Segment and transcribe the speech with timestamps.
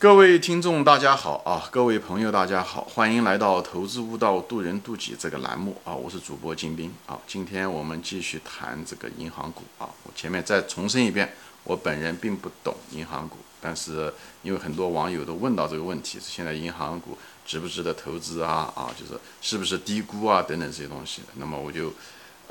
[0.00, 1.68] 各位听众，大家好啊！
[1.72, 5.92] 各位朋友，大家好，欢迎来到《投资悟道，渡人渡己》这个栏目啊！
[5.92, 7.18] 我是主播金兵啊！
[7.26, 9.90] 今天我们继续谈这个银行股啊！
[10.04, 11.34] 我前面再重申一遍，
[11.64, 14.14] 我本人并不懂银行股，但是
[14.44, 18.72] 因为很多网友都问到这个问题，现在银行股值不值得投资啊？
[18.76, 20.40] 啊，就是是不是低估啊？
[20.40, 21.92] 等等这些东西，那么我就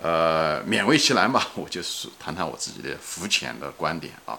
[0.02, 4.38] 呃勉为其难吧，我就是谈谈我自己的肤浅的观点啊。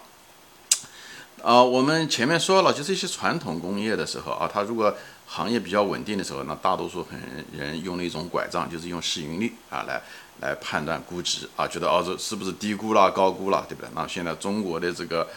[1.43, 4.93] 啊，我们前面说了，就是一些传统工业的时候啊，它如果
[5.25, 7.19] 行业比较稳定的时候，那大多数很
[7.51, 10.01] 人用的一种拐杖，就是用市盈率啊来
[10.41, 13.89] 来判断估值啊，觉得哦这是不是低估了、高估了，对不对？
[13.95, 15.27] 那现在中国的这个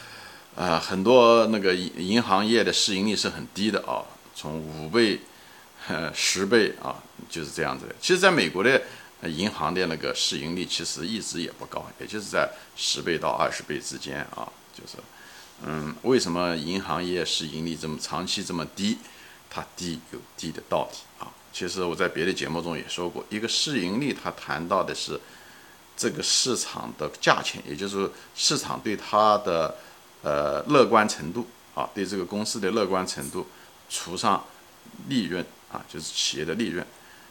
[0.57, 4.03] 啊很多那个银银行业的市盈率是很低的啊，
[4.35, 5.21] 从五倍、
[6.13, 6.97] 十倍啊
[7.31, 7.95] 就是这样子的。
[8.01, 8.83] 其实，在美国的
[9.25, 14.97] 银行的那个市盈率其实一直也不高，也就是在十倍到二十倍之间啊，就是。
[15.65, 18.99] 嗯，为什么银行业市盈率这么长期这么低？
[19.49, 21.31] 它低有低的道理啊。
[21.53, 25.21] 其实我在别的节目中也说过，一个市盈率，它谈到的是
[25.97, 29.77] 这个市场的价钱，也就是市场对它的
[30.23, 33.47] 呃乐观程度啊，对这个公司的乐观程度
[33.89, 34.43] 除上
[35.09, 36.85] 利润啊，就是企业的利润。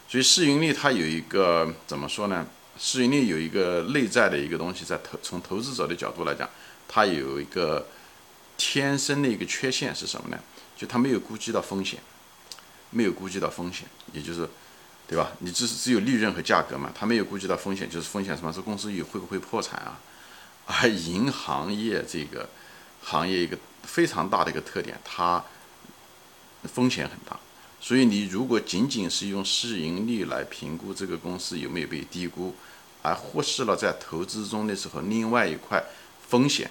[0.07, 2.47] 所以市盈率它有一个怎么说呢？
[2.77, 6.49] 市盈率有一个内在的一个东西，在投从投资者的角度来讲，
[6.87, 7.85] 它有一个。
[8.63, 10.39] 天生的一个缺陷是什么呢？
[10.77, 11.99] 就它没有估计到风险，
[12.91, 14.47] 没有估计到风险，也就是，
[15.07, 15.31] 对吧？
[15.39, 18.53] 你只是只有利润和价格嘛，它没有估计到风险，就是风险什么？
[18.53, 19.99] 这公司有会不会破产啊？
[20.67, 22.47] 而银行业这个
[23.01, 25.43] 行业一个非常大的一个特点，它
[26.63, 27.39] 风险很大，
[27.79, 32.53] 所以你如果仅仅是用市盈率来评估这个公司有没有被低估，
[33.01, 35.83] 而忽视了在投资中的时候另外一块
[36.29, 36.69] 风险，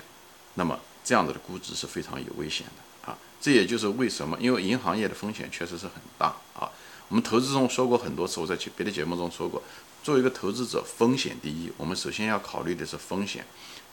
[0.55, 0.79] 那么。
[1.05, 3.17] 这样子的估值是非常有危险的啊！
[3.41, 6.71] 这也就是为什么，因为银行业的风险确实是很大啊。
[7.09, 9.63] 我们投资中说过很多次，我在别的节目中说过，
[10.03, 13.45] 作为一个投资者，风险第一，我们首先要考虑的是风险，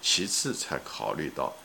[0.01, 1.55] 其次才考虑到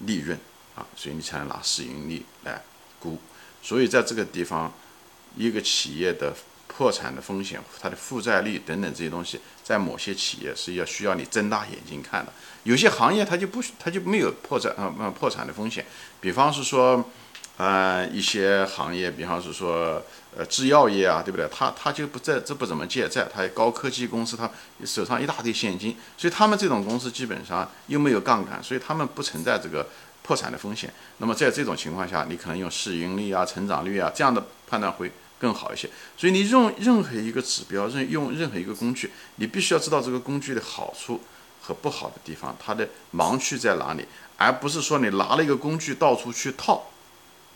[0.00, 0.38] 利润
[0.74, 2.62] 啊，所以你才能拿市盈率来
[2.98, 3.18] 估。
[3.62, 4.72] 所以在这个地方，
[5.36, 6.34] 一个企业的。
[6.72, 12.32] 破产的风险，它的负债率等等这些东西，在某些企业是要需要你睁大眼睛看的。
[12.62, 15.84] 有些行业它就不它就没有破产啊啊破产的风险。
[16.20, 17.04] 比方是说，
[17.56, 20.02] 呃一些行业，比方是说
[20.34, 21.46] 呃制药业啊，对不对？
[21.52, 24.48] 它它就不在这不怎么借债，它高科技公司它
[24.84, 29.86] 手上一大堆现金，所以他们这种公司基本上又没有杠杆，所以他们不存在这个
[30.22, 30.90] 破产的风险。
[31.18, 35.10] 那么在这种情况下，你可能用市盈率啊、成长率啊这样的判断会。
[35.40, 41.18] 更好一些，所以你用任何一个指标，任用任何一个工具，你必须要知道这个工具的好处
[41.62, 44.04] 和不好的地方，它的盲区在哪里，
[44.36, 46.90] 而不是说你拿了一个工具到处去套，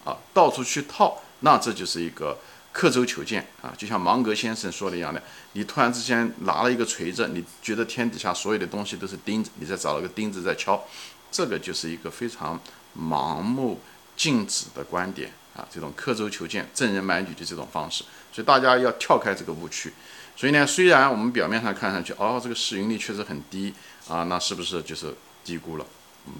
[0.04, 2.38] 啊，到处去套，那这就是一个
[2.72, 5.22] 刻舟求剑啊，就像芒格先生说的一样的，
[5.52, 10.82] 你突然之间拿了一个锤子，你觉得天底下所有的东西都是钉子，你再找了个钉子在敲，
[11.30, 12.58] 这个就是一个非常
[12.98, 13.78] 盲目
[14.16, 15.32] 禁止的观点。
[15.54, 18.02] 啊，这种刻舟求剑、赠人买女的这种方式，
[18.32, 19.92] 所以大家要跳开这个误区。
[20.34, 23.72] 所以呢，虽然我们表面上看上去，哦，这个市盈率确实很低
[24.08, 25.14] 啊，那是不是就是
[25.44, 25.86] 低估了？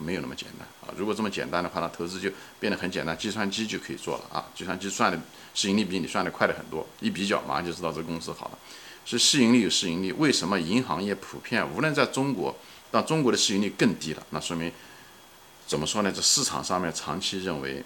[0.05, 0.93] 没有那么简单啊。
[0.97, 4.45] 如果这么简单的话，那投资就变得很简单，计算机就可以做了啊。
[4.53, 5.21] 计算机算的
[5.55, 8.59] 市盈率比你算的快的很多，一比较马上就知道这个公司好了。
[9.05, 12.53] 所以市盈率有市盈率，为什么银行业普遍无论在中国，
[12.91, 14.27] 但中国的市盈率更低了？
[14.31, 14.73] 那说明
[15.67, 16.11] 怎么说呢？
[16.11, 17.85] 这市场上面长期认为。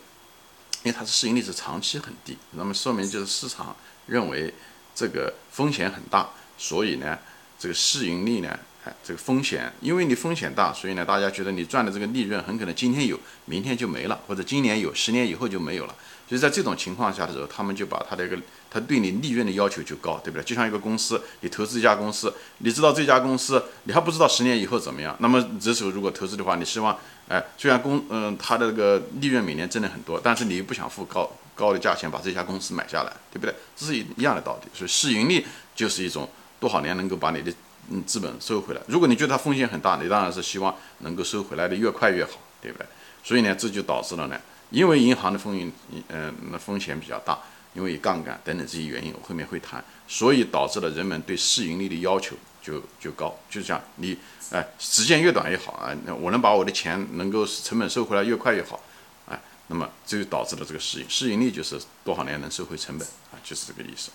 [0.85, 3.75] 因为它的市盈率是长期很低，那么说明就是市场
[4.07, 4.55] 认为
[4.95, 7.19] 这个风险很大，所以呢，
[7.59, 15.97] 这个市盈率呢，哎，这个风险，因为你风险大，所以呢，大家觉得你赚的这个利润很可能今天有，明天就没了，或者今年有，十年以后就没有了。
[16.29, 18.37] 所以在这种情况下的时候，他们就把他的一个，
[18.71, 20.45] 他对你利润的要求就高，对不对？
[20.45, 26.97] 就像一个公司，你投资一家公司，你知道这家公司，你还不知道十年以后怎么样，那么这时候如果投资的话，你希望。
[27.29, 33.55] 哎，虽然公嗯，它的这个利润每年挣的很多，但是你又不想付高高的价钱把这家公司买下来，对不对？
[33.77, 34.71] 这是一一样的道理。
[34.73, 35.45] 所以市盈率
[35.77, 36.27] 就是一种
[36.59, 37.53] 多少年能够把你的
[37.91, 38.81] 嗯资本收回来。
[38.87, 42.31] 如果你觉得它风险很大，你当然是希望能够收回来的越快越好，
[42.63, 42.87] 对不对？
[43.23, 45.73] 所以呢，这就导致了呢，因为银行的风险
[46.09, 47.39] 嗯那风险比较大，
[47.75, 52.37] 因为杠杆等等这些原因，我后面会谈，所以导致了人们对市盈率的要求。
[52.61, 54.15] 就就高，就这样，你
[54.51, 55.97] 哎，时间越短越好啊！
[56.21, 58.79] 我能把我的钱能够成本收回来越快越好，
[59.27, 64.11] 哎，那么这就导致了这个市盈市盈率就是多少年能收回成本啊，就是这个意思。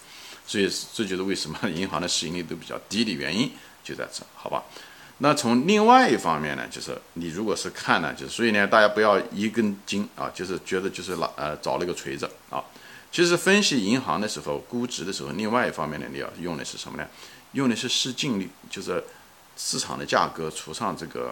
[0.45, 3.49] 所以这就是为什么银行的市盈率都比较低的原因
[3.83, 4.61] 就在这，好吧？
[5.19, 12.63] 那从另外一方面呢，就是你如果是看呢，就是所以呢，大家不要一根筋啊，就是觉得就是拿呃找那个锤子啊。
[13.11, 17.07] 其实分析银行的时候，估值的时候，另外一方面呢，你要用的是什么呢？
[17.51, 19.03] 用的是市净率，就是
[19.55, 21.31] 市场的价格除上这个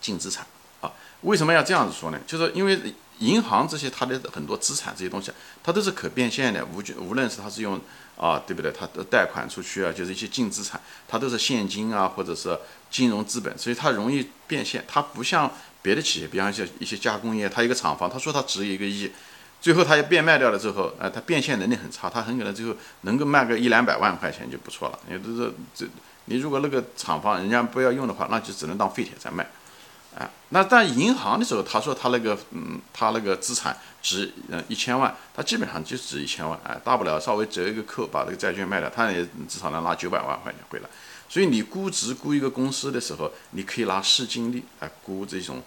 [0.00, 0.46] 净资产
[0.80, 0.90] 啊。
[1.20, 2.18] 为什么要这样子说呢？
[2.26, 5.32] 就是因为银行这些它的很多资产这些东西，
[5.62, 7.80] 它都是可变现的，无无论是它是用
[8.16, 8.72] 啊，对不对？
[8.72, 12.58] 它的贷款出去啊，就是一些净资产，它都是现金啊，或者是
[12.90, 14.84] 金融资本，所以它容易变现。
[14.88, 19.10] 它不像别的企业，比方像一些加工业，它一个厂房，他说它值一个亿。
[19.60, 24.98] 最后他要变卖掉了之后，呃，他变现能力很差，他很可能最后能够卖个一两百万块钱就不错了。
[25.08, 25.86] 也都是这，
[26.24, 29.48] 你如果那个厂房人家不要用的话，那就只能当废铁在卖，
[30.18, 40.88] 啊，那在银行的时候，他说他那个，嗯，他那个资产值，嗯，一千万，他基本上就值一千万，哎，大不了稍微折一个扣，把这个债券卖掉，他也至少能拿九百万块钱回来。
[41.28, 45.62] 所以你估值估一个公司的时候，你可以拿市净率来估这种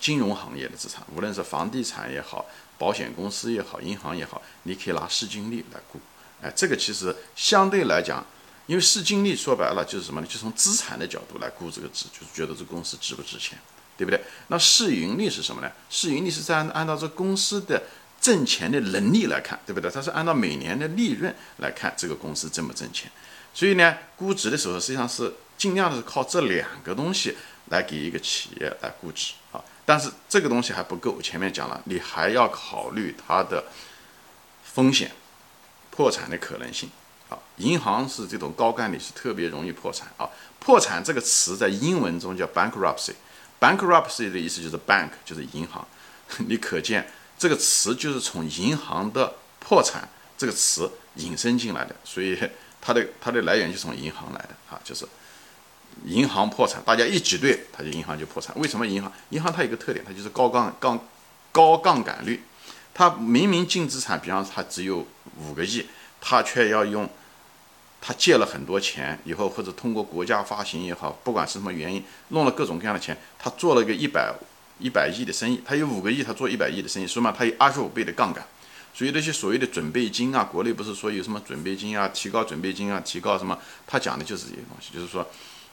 [0.00, 2.46] 金融行业的资产，无论是房地产也好。
[2.76, 6.00] 保险公司也好，银行也好，你可以拿市净率来估，
[6.42, 8.26] 哎，这个其实相对来讲，
[8.66, 10.26] 因为市净率说白了就是什么呢？
[10.26, 13.56] 就从资产的角度来估这个值，就是觉得这公司值不值钱，
[13.96, 14.20] 对不对？
[14.48, 15.70] 那市盈率是什么呢？
[15.88, 17.82] 市盈率是在按照这公司的
[18.20, 19.90] 挣钱的能力来看，对不对？
[19.90, 23.10] 它是按照每年的利润来看这个公司挣不挣钱。
[23.52, 27.36] 所以呢，估值的时候实际上是尽量的是靠这两个东西
[27.70, 29.62] 来给一个企业来估值啊。
[29.86, 33.64] 但是这个东西还不够，前面讲了，你还要考虑它的
[34.64, 35.12] 风险、
[35.90, 36.90] 破产的可能性。
[37.30, 40.28] 啊，银行是这种高概率，是特别容易破产啊。
[40.58, 43.12] 破产这个词在英文中叫 bankruptcy
[43.64, 45.86] Bankruptcy 的意思就是 bank 就是银行，
[46.46, 47.08] 你可见
[47.38, 50.06] 这个词就是从银行的破产
[50.36, 52.38] 这个词引申进来的，所以
[52.82, 55.06] 它的它的来源就从银行来的啊，就是。
[56.06, 58.52] 银行破产，大家一挤兑，它就银行就破产。
[58.58, 59.10] 为什么银行？
[59.30, 60.98] 银行它有个特点，它就是高杠杠
[61.52, 62.42] 高杠杆率。
[62.92, 65.06] 它明明净资产，比方说它只有
[65.38, 65.86] 五个亿，
[66.20, 67.08] 它却要用，
[68.06, 74.34] 他借了很多钱以后，或者通过国家发行也好，不管是什么原因，弄了各种各样的钱，他做了个一百
[74.78, 78.46] 一百亿的生意，他有五个亿，他做一百亿的生意，说嘛，他有二十五倍的杠杆。
[78.92, 83.58] 所以那些所谓的准备金啊，国内不是说有什么准备金啊，提高准备金啊，提高什么？
[83.86, 85.26] 他讲的就是这些东西，就是说。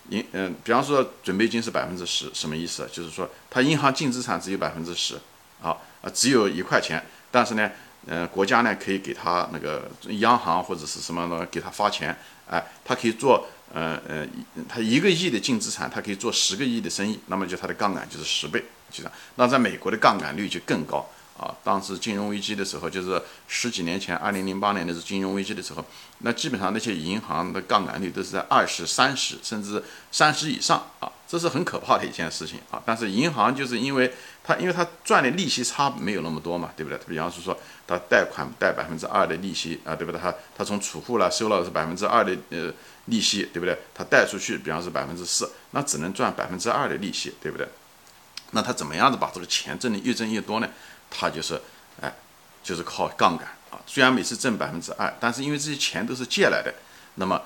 [0.09, 2.89] 银嗯，比方说准备金是百分之十，什么意思？
[2.91, 5.13] 就是说他银行净资产只有百分之十，
[5.61, 7.69] 啊啊，只有一块钱，但是呢，
[8.07, 9.89] 呃，国家呢可以给他那个
[10.19, 12.15] 央行或者是什么呢，给他发钱，
[12.49, 14.27] 哎，他可以做，呃呃，
[14.67, 18.59] 他一个亿的净资产，他可以做十个亿的生意，那么就他的杠杆就是十倍，
[18.89, 19.11] 就这样。
[19.35, 21.07] 那在美国的杠杆率就更高。
[21.41, 25.83] 啊，当时金融危机的时候，就是十几年前，二零零八年的是金融危机的时候，
[26.19, 32.79] 那基本上那些银行的杠杆率都是在二十三十甚至三十以上啊，这是很可怕的一件事情啊。
[32.85, 36.99] 但是银行就是因为它，因为它赚的利息差没有那么多嘛，对不对？
[37.07, 37.57] 比方说，
[37.87, 40.21] 它贷款贷百分之二的利息啊，对不对？
[40.21, 42.71] 它它从储户那收了是百分之二的呃
[43.05, 43.75] 利息，对不对？
[43.95, 47.67] 它贷出去，比方是百分之四，那只能赚百分之二的利息，对不对？
[48.53, 50.67] 那他怎么样子把这个钱挣的越挣越多呢？
[51.11, 51.61] 它就是，
[52.01, 52.11] 哎，
[52.63, 53.77] 就是靠杠杆啊。
[53.85, 56.73] 虽然每次挣百分之二，但是因为这些钱都是借来的，
[57.15, 57.39] 那么，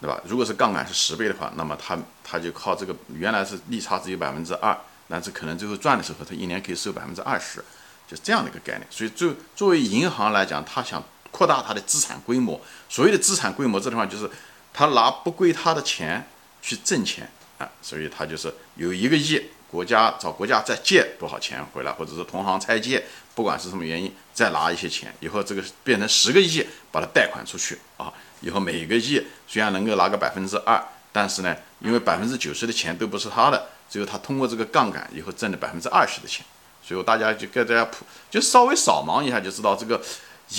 [0.00, 0.18] 对吧？
[0.24, 4.74] 如果是杠杆是十倍的话，那么它它就靠这个原来是利差只有百分之二，
[5.06, 7.62] 但是可能最后赚的时候，它一年可以收百分之二十，
[8.08, 8.86] 就这样的一个概念。
[8.90, 12.58] 所以作作为银行来讲，它想扩大它的资产规模。
[12.88, 14.30] 所谓的资产规模，这地方就是
[14.72, 16.26] 它拿不归它的钱
[16.62, 17.68] 去挣钱啊。
[17.82, 19.50] 所以它就是有一个亿。
[19.70, 28.12] 国家找国家再借多少钱回来，或者是同行拆借，不管是什么原因，再拿一些钱，以后这个变成十个亿，把它贷款出去啊。
[28.40, 30.82] 以后每个亿虽然能够拿个百分之二，
[31.12, 36.46] 但是呢，因为百分之九十的钱都不是他的，只有他通过这个杠杆以后挣了百分之二十的钱。
[36.82, 40.00] 所以大家就给大家普，就稍微扫盲一下就知道，这个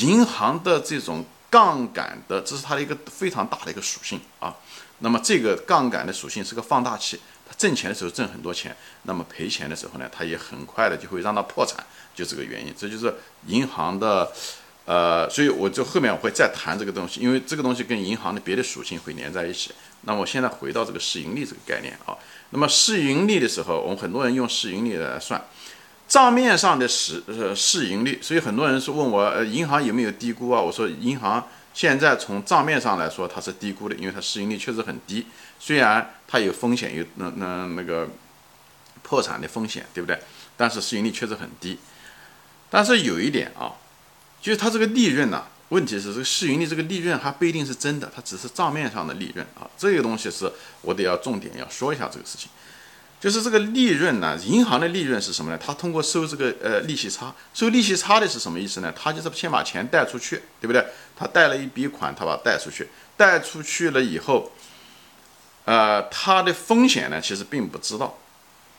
[0.02, 4.56] 银行的这种杠杆的，这是它的一个非常大的一个属性啊。
[5.00, 7.20] 那么这个杠杆的属性是个放大器。
[7.58, 12.74] 挣钱的时候挣很多钱，那么赔钱的时候呢，他也很快的就会让他破产，就这个原因。
[12.78, 13.14] 这就是
[13.48, 14.32] 银行的，
[14.86, 19.72] 呃，所以我就后面我会再谈这个东西，因为这个东西跟银行的别的属性会连在一起。
[20.02, 22.18] 那么我现在回到这个市盈率这个概念啊，
[22.52, 25.44] 那么市盈率的时候，我们很多人用市盈率来算
[26.08, 30.62] 账面上的市呃市盈率，所以很多人是问我，呃，银行有没有低估啊？
[30.62, 31.48] 我说银行。
[31.74, 35.26] 现在从账面上来说，它是低估的，因为它市盈率确实很低。
[35.60, 38.10] 虽然它有风险，有那那那个
[39.02, 40.20] 破产的风险，对不对？
[40.58, 41.80] 但是市盈率确实很低。
[42.70, 43.74] 但是有一点啊，
[44.42, 49.70] 就是它这个利润呢，问题是这个市盈率这个利润还不一定是真的，它只是账面上的利润啊。
[49.78, 52.50] 这个东西是我得要重点要说一下这个事情。
[53.20, 55.60] 就是这个利润呢，银行的利润是什么呢？
[55.62, 58.94] 它通过收这个呃利息差，收利息差的是什么意思呢？
[58.96, 60.86] 它就是先把钱贷出去，对不对？
[61.18, 64.54] 他贷了一笔款，他把贷出去，贷出去了以后，
[65.66, 68.18] 呃，他的风险呢，其实并不知道，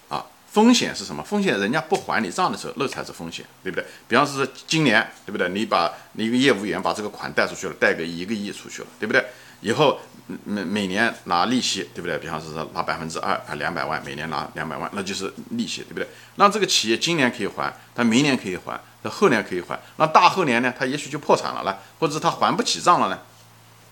[0.08, 1.22] 啊，风险是什么？
[1.22, 3.84] 风险人家不还你账的时候，那才是风险，对不对？
[4.08, 5.50] 比方说今年，对不对？
[5.50, 9.22] 你把你一个业务员把这个款贷出去了，贷个一个亿出去了，对不对？
[9.60, 10.00] 以后
[10.44, 12.18] 每每年拿利息，对不对？
[12.18, 16.08] 比方说拿百分之二啊，两百万，每年拿两百万，那就是利息，对不对？
[16.36, 20.72] 那这个企业今年可以还，他明年可以还，他后年可以还，那大后年呢？
[20.78, 23.18] 他也许就破产了呢，或者他还不起账了呢？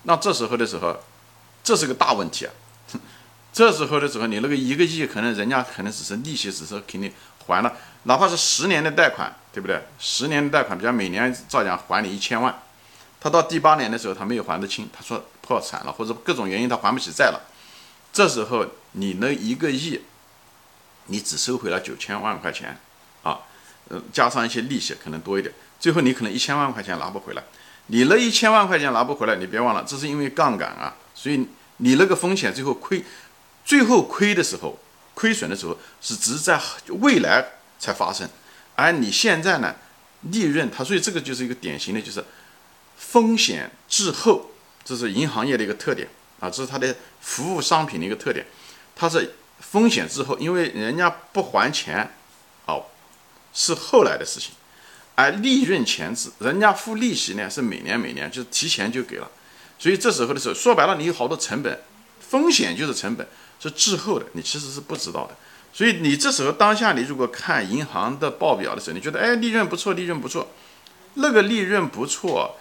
[0.03, 0.97] 那这时候的时候，
[1.61, 2.51] 这是个大问题啊！
[3.51, 7.11] 这时候的时候，你那个一个亿，可能人家可能只是利息，只是给你
[7.45, 7.73] 还了，
[8.03, 9.81] 哪怕是十年的贷款，对不对？
[9.99, 12.57] 十年的贷款，比方每年照样还你一千万。
[13.19, 17.41] 他到第八年的时候，他没有还得清，他说破产了，或者各种原因他还不起债了。
[18.13, 19.99] 这时候你那一个亿，
[21.07, 22.77] 你只收回了九千万块钱，
[23.23, 23.39] 啊，
[23.87, 27.43] 呃，加上一些利息可能多一点，最后你可能一千万块钱拿不回来。
[27.87, 33.03] 你那一千万块钱拿不回来，你别忘了，这是因为杠杆啊，所以你那个风险最后亏，
[33.65, 34.77] 最后亏的时候，
[35.15, 36.61] 亏损的时候是只是在
[36.99, 37.43] 未来
[37.79, 38.29] 才发生，
[38.75, 39.73] 而你现在呢，
[40.21, 42.23] 利润它，所以这个就是一个典型的就是。
[42.99, 44.48] 风险滞后，
[44.89, 46.07] 这是银行业的一个特点
[46.39, 48.43] 啊，这是它的服务商品的一个特点。
[48.95, 52.11] 它是风险滞后，因为人家不还钱，
[52.65, 52.85] 哦，
[53.53, 54.53] 是后来的事情；
[55.13, 59.29] 而利润前置，人家付利息呢是每年每年就提前就给了。
[59.77, 61.79] 所以这时候的时候，说白了，你有好多成本，
[62.19, 63.27] 风险就是成本，
[63.59, 65.35] 是滞后的，你其实是不知道的。
[65.71, 70.47] 所以你这时候当下，你如果看银行的报表的时候，你觉得哎，利润不错，利润不错，
[71.13, 72.57] 那个利润不错。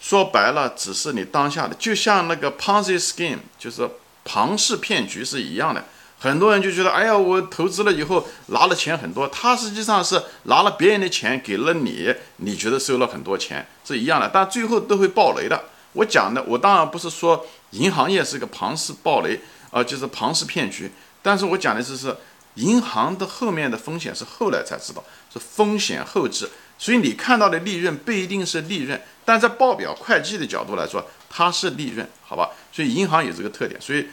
[0.00, 3.88] 说白了，只是你当下的，就像那个 Ponzi scheme，就是
[4.24, 5.84] 庞氏骗局是一样的。
[6.20, 15.64] 很多人就觉得，哎呀，我投资了以后拿了钱很多，他实际上是拿了别人的钱给了你，你觉得收了很多钱是一样的，但最后都会爆雷的。
[15.92, 19.40] 我讲的，我当然不是说银行业是个庞氏暴雷，
[19.70, 20.90] 啊，就是庞氏骗局，
[21.22, 22.16] 但是我讲的是是
[22.54, 26.50] 银行的后面的风险是后来才知道，是风险后置。
[26.78, 32.50] 所以你看到的利润不一定是利润，但在报表会计的角度来说，它是利润，好吧？
[32.72, 34.06] 所以银行有这个特点，所以，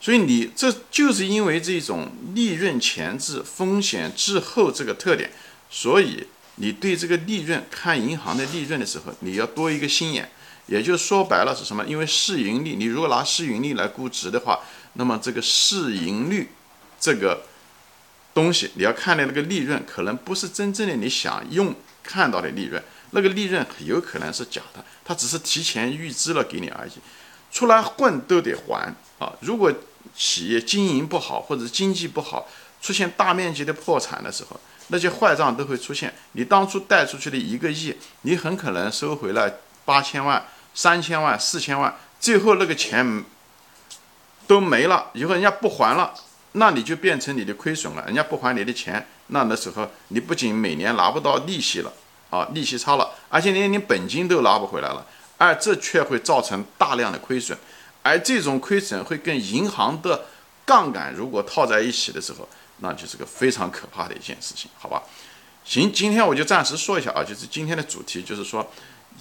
[0.00, 5.30] 所以你这就是因为这种利润前置、风险滞后这个特点，
[5.70, 10.28] 所以你对这个利润看银行的利润的时候，你要多一个心眼。
[10.66, 11.82] 也就说白了是什么？
[11.86, 14.60] 因为市盈率，你如果拿市盈率来估值的话，
[14.94, 16.50] 那么这个市盈率
[17.00, 17.44] 这个
[18.34, 21.74] 东西，你要看的那个利润，可能不是真正的你想用。
[22.08, 26.92] 看到的利润，那个利润有可能是假的，他只是提前预支了给你而已。
[27.52, 29.32] 出来混都得还啊！
[29.40, 29.70] 如果
[30.14, 32.48] 企业经营不好或者经济不好，
[32.80, 36.14] 出现大面积的破产的时候，那些坏账都会出现。
[36.32, 40.42] 你当初贷出去的一个亿，你很可能收回了八千万、
[40.74, 43.24] 三千万、四千万，最后那个钱
[44.46, 46.14] 都没了，以后人家不还了。
[46.52, 51.92] 那你就变成你的亏损了，人家不还你的钱，那那时候你不仅每年拿不到利息了，
[52.30, 55.06] 啊，利息差了，而且连你本金都拿不回来了，
[55.36, 57.56] 而这却会造成大量的亏损，
[58.02, 60.26] 而这种亏损会跟银行的
[60.64, 65.02] 杠杆如果套在一起的时候，那就是个非常可怕的一件事情，好吧？
[65.64, 68.70] 行，今天我就暂时说一下啊，就是今天的主题就是说，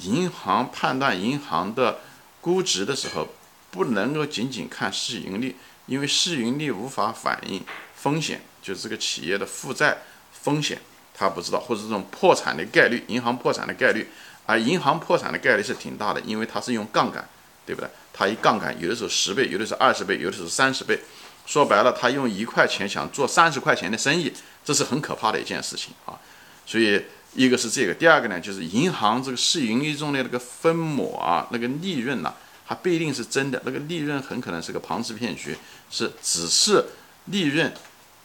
[0.02, 2.00] 银行判断银行的
[2.40, 3.28] 估值的时候，
[3.70, 5.56] 不能够仅仅看市盈率。
[5.88, 7.64] 因为市盈率无法反映
[7.96, 10.00] 风险，就是这个企业的负债
[10.33, 10.77] 风险，
[11.13, 14.09] 他不知道，或者这种破产的概率，银行破产的概率，
[14.45, 17.25] 而银行破产的概率是挺大的，因为它是用杠杆，
[17.65, 17.89] 对不对？
[18.12, 21.00] 它一杠杆，有的时候十倍，有的是二十倍，有的是三十倍。
[21.45, 24.33] 说白了，他用一块钱想做三十块钱的生意，
[24.65, 26.19] 这是很可怕的一件事情啊。
[26.65, 27.01] 所以
[27.33, 32.33] 一个是这个，第二个呢，就是银行这个市盈率中的那个分母啊，那个利润呐。
[32.67, 35.55] 它不一定是真的，那个利润很可能是个庞氏骗局，
[35.89, 36.83] 是只是
[37.27, 37.74] 利润。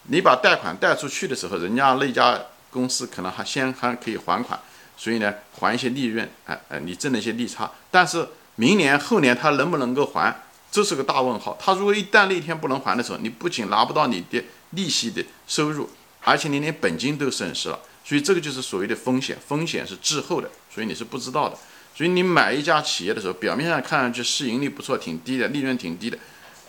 [0.09, 2.40] 你把贷款贷出去的时候，人家那家
[2.71, 4.59] 公司可能还先还可以还款，
[4.97, 7.71] 所以呢还一些利润，哎哎，你挣了一些利差。
[7.90, 11.56] 但是明年后年他能不能够还，这是个大问号。
[11.61, 15.88] 他如果一旦那一天不能还的时候，你不仅拿不到你的利息的收入，
[16.23, 17.78] 而且你连本金都损失了。
[18.04, 21.56] 所以这个就是所谓的风险，风险是滞后的，所以你是不知道的。
[21.94, 26.18] 所以你买一家企业的时候，表面上看上去市盈率不错，挺低的，利润挺低的，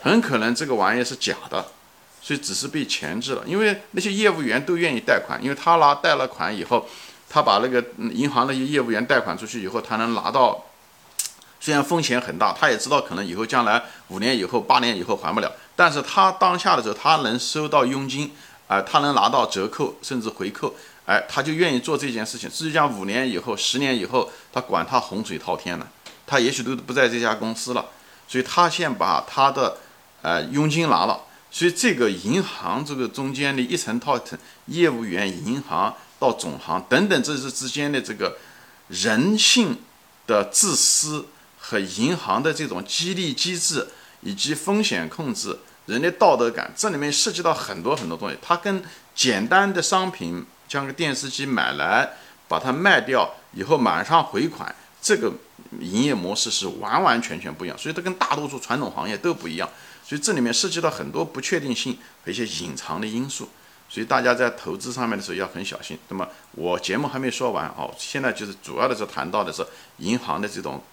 [0.01, 1.65] 很可能这个玩意是假的，
[2.23, 3.43] 所以只是被前置了。
[3.45, 6.87] 因为那些业务员都愿意贷款，因为他拿贷了款以后，
[7.29, 10.63] 他把那个银行那些业务员贷款出去以后，他能拿到
[11.59, 18.31] 虽然风险很大，他也知道可能以后将来五年以后、八年以后还不了，但是他当下的时候，他能收到佣金，
[18.67, 20.73] 啊，他能拿到折扣甚至回扣，
[21.05, 22.49] 哎，他就愿意做这件事情。
[22.49, 25.87] 至于讲五年以后、十年以后，他管他洪水滔天呢，
[26.25, 27.85] 他也许都不在这家公司了，
[28.27, 29.77] 所以他先把他的
[30.21, 31.19] 呃佣金拿了。
[31.53, 38.37] 所以这个银行这个中间的一层套层，业务员、银行到总行等等，这是之间的这个
[38.89, 39.77] 人性
[40.27, 41.27] 的自私。
[41.65, 43.87] 和银行的这种激励机制
[44.19, 48.37] 以及风险控制、人的道德感，这里面涉及到很多很多东西。
[48.41, 48.83] 它跟
[49.15, 52.17] 简单的商品，将个电视机买来，
[52.49, 55.31] 把它卖掉以后马上回款，这个
[55.79, 57.77] 营业模式是完完全全不一样。
[57.77, 59.69] 所以它跟大多数传统行业都不一样。
[60.13, 63.49] 所以这里面涉及到很多不确定性和一些隐藏的因素。
[63.89, 65.97] 所以大家在投资上面的时候要很小心。
[66.09, 69.65] 那么我节目还没说完哦，现在就是主要的是谈到的是
[69.97, 70.83] 银行的这种。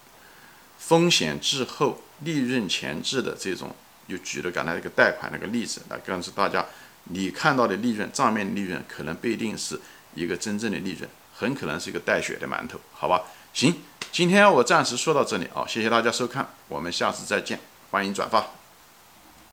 [0.79, 3.69] 风险滞后、利润前置的这种，
[4.07, 6.65] 又举了刚才一个贷款那个例子来告诉大家，
[7.03, 9.79] 你看到的利润账面利润可能不一定是
[10.15, 13.21] 一个真正的利润，很可能是一个带血的馒头，好吧？
[13.53, 13.75] 行，
[14.11, 17.59] 今天我暂时说到这里啊，谢谢大家收看，我们下次再见，
[17.91, 18.60] 欢迎转发。